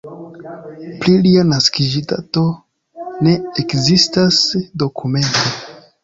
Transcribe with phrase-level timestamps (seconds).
[1.01, 2.43] Pri lia naskiĝdato
[3.27, 3.33] ne
[3.65, 4.39] ekzistas
[4.85, 5.53] dokumento.